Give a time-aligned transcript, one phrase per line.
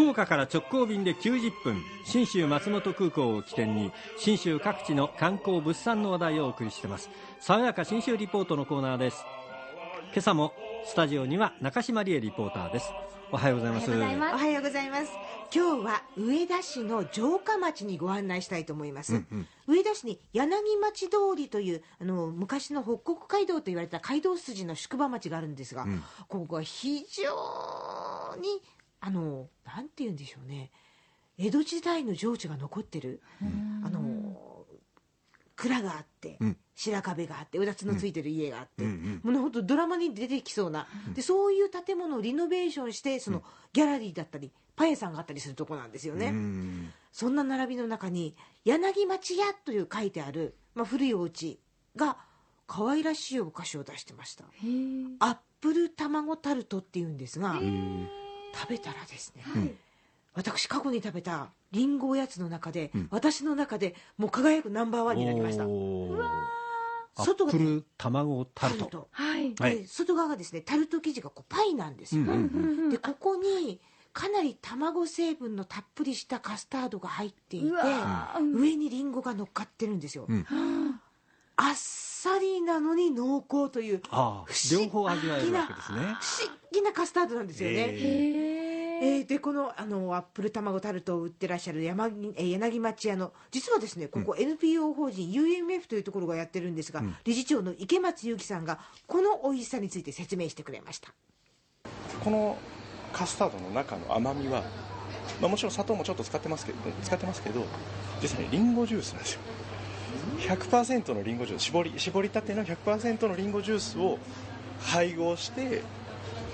[0.00, 7.10] 福岡から直行便で90分信州松本空港を起点に信州各地の観光物産の話題をお送りしています。
[7.38, 9.26] 爽やか信州リポートのコーナーです。
[10.12, 10.54] 今朝も
[10.86, 12.90] スタジオには中島理恵リポーターです。
[13.30, 13.90] おはようございます。
[13.90, 15.12] おはようございます。
[15.54, 28.62] 今日は上田市の城下町にご案内したいと思います、うんうん、上田市に柳町通りというあの昔の北国街道と言われた街道筋の宿場町があるんですが、うん、ここは非常に
[29.00, 30.70] あのなんて言うんでしょうね。
[31.38, 33.22] 江戸時代の情緒が残ってる、
[33.82, 34.66] あの
[35.56, 46.34] 蔵があって、うん、白壁があってうだつのついてる家があって、もう本当ドラマに出てきそうな、うん、でそういう建物をリノベーションしてそのギャラリーだったりパン屋さんがあったりするとこなんですよね、
[47.12, 51.58] そんな並びの中に柳町屋という書いてある、まあ、古いお家
[51.96, 52.18] が
[52.66, 54.44] 可愛らしいお菓子を出してました。
[55.20, 57.58] アップル卵タルトっていうんですが
[58.54, 59.72] 食べたらですね、はい、
[60.34, 65.64] 私過去に食べたりんごおやつの中で、うん、私の中でもう輝くナンバーワンになりました。
[67.22, 69.08] 外が、ね、卵タルト。
[69.10, 72.36] はい、はい、外側がですねタルト生地がこうパイなんですよ、うんうんう
[72.86, 73.80] ん、でここに
[74.12, 77.68] かなり卵成分のたっぷりしたカスタードが入っていて
[78.52, 80.46] 上にりんごが乗っかってるんですよ、うん、
[81.60, 84.02] あっさりなのに濃厚という
[84.72, 85.98] 両方味わえるわけですね。
[85.98, 87.76] 不思議なカスタードなんですよね、
[89.02, 101.12] えー、でこのあのアップル卵タルトを売ってらっしゃる山柳町屋の実はですねここ NPO 法人 UMF というところがやってるんですが、うん、理事長の池松裕樹さんがこの美味しさについて説明してくれました。
[102.24, 102.56] この
[103.12, 104.62] カスタードの中の甘みは、
[105.40, 107.64] まあ、もちろん砂糖もちょっと使ってますけど使ってますけど
[108.22, 109.40] 実際にリンゴジュースなんですよ
[110.38, 114.18] 100%のリンゴジュース絞り絞りたての100%のリンゴジュースを
[114.80, 115.82] 配合して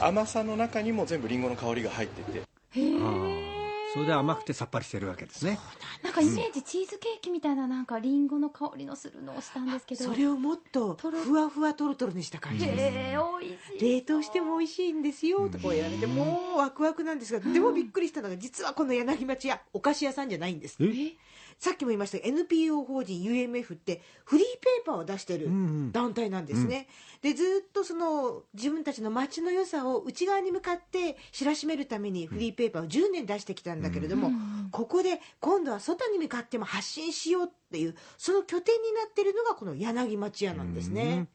[0.00, 2.38] 甘さの中にも全部リンゴの香りが入ってて。
[2.38, 2.44] へ
[2.74, 3.60] え
[3.92, 5.58] それで甘くてさっぱりしてるわけですね。
[6.04, 10.04] なんかイメージチーズケーキみたいななんかリンゴの香りのするのをしたんですけど。
[10.04, 12.64] それをもっとふわふわとろとろにした感じ。
[12.64, 20.76] です、冷凍しても美味しいんですよとこう言われてもうワクワクなんですがでもびっくりしたのが実はこの柳町屋お菓子屋さんじゃないんです。
[20.80, 21.16] え？
[21.60, 25.48] さっきも言いました NPO 法人 UMF ってフリーペーパーを出してる
[25.92, 26.88] 団体なんですね、
[27.22, 41.02] うん、でずっとその自分たちの街の良さを内側に向かって知らしめるためにフリーペーパーを10年出してきたんだけれども、うん、ここで今度は外に向かっても発信しようっていうその拠点になってるのがこの柳町屋なんですね。
[41.02, 41.28] うん。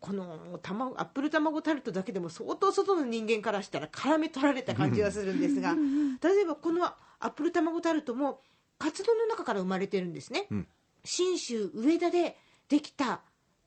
[0.00, 5.76] この卵アップル卵タルトだけでも相当外の人間からしたら絡め取られた感じがするんですが
[6.22, 8.40] 例えばこのアップル卵タルトも
[8.80, 10.66] 活動の中から生まれてるんですね、うん、
[11.04, 12.36] 信州上田で
[12.68, 13.20] できた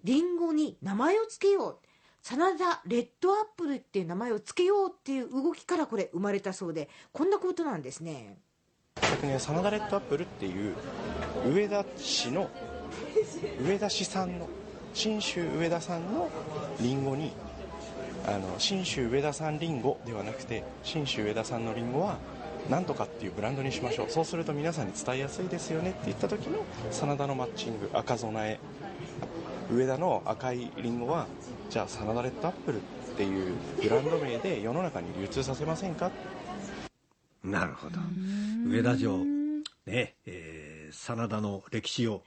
[0.04, 1.78] りんごに名前を付けよう。
[2.24, 8.38] 真田レッドアップルっていう名前を付けようっていう動きからこれ生まれたそうでこんなことなんですね。
[8.96, 10.76] 逆に真田レッドアップルっていう
[11.54, 12.50] 上田市の
[13.62, 14.48] 上田市産の
[14.94, 16.30] 信州上田産の
[16.80, 17.34] りんごに
[18.26, 22.18] あの信州上田産りんごではなくて信州上田産のりんごは
[22.70, 24.10] なんとかっていうブランドにしましょう。
[24.10, 25.92] そうすると皆さんに伝えやすいですよね。
[25.92, 28.60] って言った時の真田のマッチング赤備え。
[29.74, 31.28] 上田の赤いりんごは
[31.70, 32.80] じゃあ真田レッドアップルっ
[33.16, 36.12] ていうブランド名で世の中に流通させませんか？
[37.44, 38.00] なるほど。
[38.68, 39.18] 上田城
[39.86, 42.24] ねえー、真田の歴史を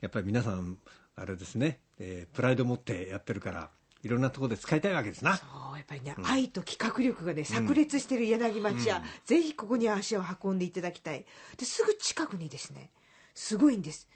[0.00, 0.78] やっぱり皆さん
[1.16, 3.70] あれですね、えー、プライド持ってやってるから
[4.08, 5.36] いろんなところで使いたいわけですな。
[5.36, 11.26] そう、やっぱりね、うん、愛と企画力がね、炸裂してる柳町屋、うん、ぜひここに足を運んでいただきたい。
[11.58, 12.90] で、すぐ近くにですね、
[13.34, 14.08] すごいんです。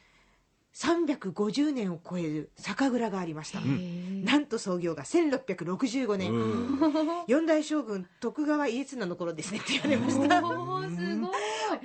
[0.74, 3.60] 350年を超える酒蔵がありました。
[3.60, 6.32] なんと創業が1665年。
[7.28, 10.40] 四代将軍徳川家綱の頃ですねって言われました。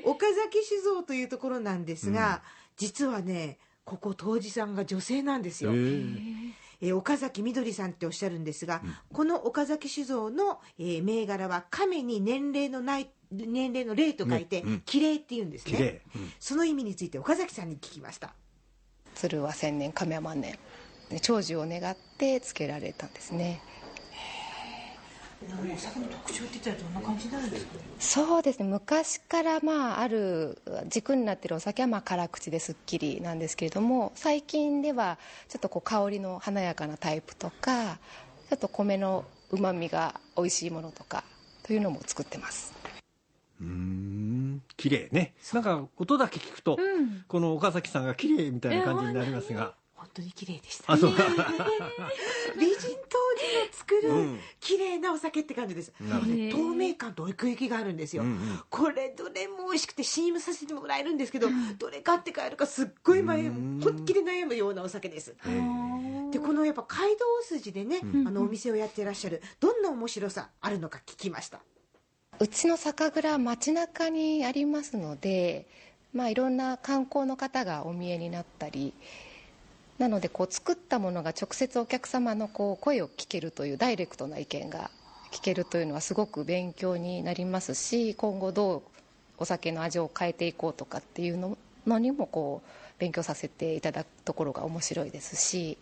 [0.05, 2.41] 岡崎酒造というところなんですが、うん、
[2.77, 5.71] 実はね、ここ当時さんが女性なんですよ。
[6.81, 18.33] えー、岡崎みどりさんっておっしゃるんですが、うん、この岡崎酒造の、えー、銘柄は亀に年齢のない年齢の霊と書いて、ね、綺麗って言うんですね、うん、その意味について岡崎さんに聞きました。
[19.15, 20.57] 鶴は千年亀は万年。
[21.21, 23.62] 長寿を願ってつけられたんですね
[25.43, 28.65] お酒の特徴って言ったらどんな感じになるんですか、ね、そうですね。
[28.65, 37.97] 昔からまあある軸になっているお酒はまあ辛口ですっきりなんですけれども最近ではちょっとこう香りの華やかなタイプとか
[38.49, 41.23] ちょっと米のうまみが美味しいものとか
[41.63, 42.73] というのも作ってます。
[43.61, 44.61] うん。
[44.75, 45.33] 綺麗ね。
[45.53, 49.73] なんか音だけ聞くと、うん、この岡崎さんが綺麗みたいな感じになりますが、
[50.07, 51.13] 本当に綺麗でした、ね、あそう。
[51.13, 51.24] か
[52.57, 52.98] 美人島に
[53.71, 54.39] 作るうん。
[54.59, 56.33] 綺麗なお酒って感じです、なるほど。
[56.33, 58.62] ね透明感と奥行きがあるんですよ、うんうん。
[58.69, 63.80] これどれも美味しくて CM させてもらえるんですけど、どれ買って帰るかすっごい迷うん。
[63.80, 65.36] う本気で悩むようなお酒です。
[66.31, 71.59] でこのやっぱ街道筋でね、うんあのお店をやってらっしゃるどんな面白さあるのか聞きました。
[72.39, 75.65] うちの酒蔵は街中にありますので、
[76.13, 78.94] まあ、いろんな観光の方がお見えになったり
[79.97, 84.91] なのでこう作ったものが直接お客様のこう声を聞けるというダイレクトな意見が
[85.31, 88.81] 聞けるというのはすごく勉強になりますし今後どう
[89.39, 95.77] お酒の味を変えていこうとかっていうのにもこう勉強させていただくところが面白いですし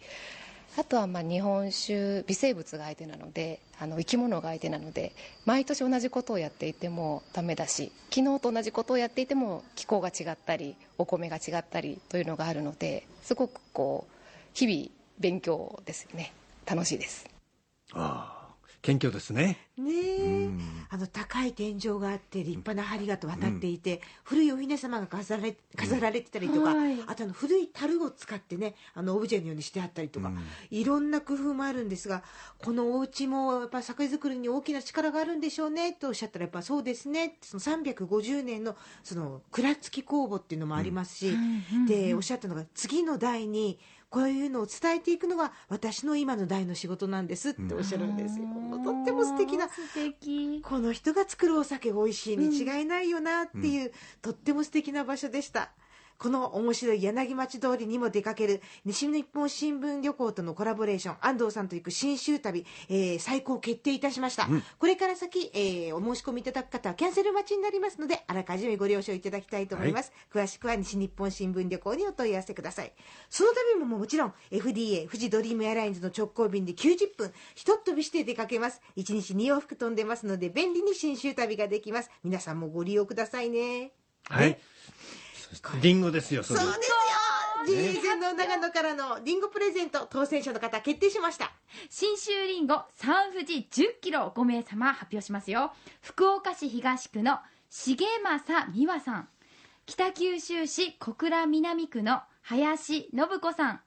[0.77, 5.13] あとはまあ日本酒微生物が相手なのであの生き物が相手なので
[5.45, 14.11] 毎年同じことをやっていてもダメだし昨日と同じことをやっていても気候が違ったりお米が違ったりというのがあるのですごくこう
[14.53, 14.89] 日々
[15.19, 16.33] 勉強ですよね。
[16.65, 17.25] 楽しいです。
[17.93, 18.34] ああ。
[18.85, 19.57] 謙虚ですね。
[19.79, 20.61] ねえ、うん。
[20.91, 27.01] あの高い天井があって立派な梁がと渡っていて、古いお雛様が飾られ飾られてたりとか、はい。
[27.07, 30.37] あとあの古い樽を使ってねあのオブジェのようにしてあったりとか、うん。
[30.69, 32.21] いろんな工夫もあるんですが
[32.59, 37.25] このお家もやっぱ酒造りに大きな力があるんでしょうねとおっしゃったらやっぱそうですね。
[37.25, 41.35] ってその350年のその蔵付き工房っていうのもありますし、
[41.87, 43.79] でおっしゃったのが次の代に
[44.15, 48.45] こういうのを伝えていくのが私の今の代の仕事なんですっておっしゃるんですよ。
[48.81, 49.67] とっても素敵な
[50.63, 53.91] この人が作るお酒が美味しいに違いないよなっていう、
[54.21, 55.73] とっても素敵な場所でした。
[56.17, 64.47] この面白い柳町通りにも出かける西日本新聞旅行とのコラボレーション安藤さんと行く新州旅、えー最高決定いたしました、
[64.77, 72.93] これから先、えーお申し込みいただく方はキャンセル待ちになりますのであらかじめご了承いただきたいと思います、詳しくは西日本新聞旅行にお問い合わせください。
[73.29, 78.81] その旅ももちろん FDA 富士ドリームエアラインズの直行便で90分ひとっ飛びして出かけます。
[78.97, 82.09] 1日2往復飛んでますので便利に新州旅ができます。
[82.23, 83.91] 皆さんもご利用くださいね。
[84.27, 84.57] はい
[85.81, 86.59] リンゴですよそれ。
[86.59, 86.95] そうですよ。
[87.65, 91.51] GA 全の長野からのリンゴプレゼント当選者の方決定しました。
[91.89, 95.73] 信州りんご三富士10キロ5名様発表しますよ。
[96.01, 97.39] 福岡市東区の
[97.69, 99.29] 重政美和さん。
[99.85, 103.81] 北九州市小倉南区の林信子さん。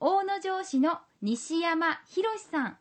[0.00, 2.78] 大野城市の西山博さん。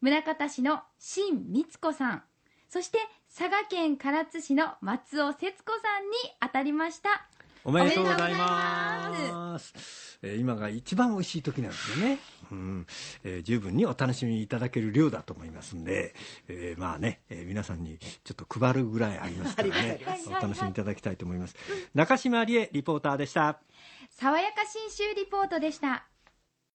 [0.00, 2.22] 宗像市の新光子さん。
[2.68, 2.98] そして
[3.36, 7.26] 佐賀県唐津市の松尾節子さんに当たりました
[7.64, 9.10] おめでとうございま。
[9.52, 12.18] ますえー今が一番美味しい時なんですよね。
[12.50, 12.86] うん、
[13.24, 16.14] えー十分にお楽しみいただける量だと思いますんで、
[16.48, 21.56] えーまあね、えー皆さんにちょっと配るぐらいありますからね お楽しみいただきたいと思います。
[21.94, 23.60] 中島理恵リポーターでした。
[24.10, 26.04] 爽やか信州リポートでした